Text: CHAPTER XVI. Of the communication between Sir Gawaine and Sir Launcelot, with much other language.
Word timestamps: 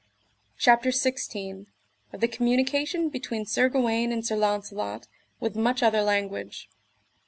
CHAPTER 0.57 0.89
XVI. 0.89 1.67
Of 2.11 2.21
the 2.21 2.27
communication 2.27 3.09
between 3.09 3.45
Sir 3.45 3.69
Gawaine 3.69 4.11
and 4.11 4.25
Sir 4.25 4.35
Launcelot, 4.35 5.05
with 5.39 5.55
much 5.55 5.83
other 5.83 6.01
language. 6.01 6.71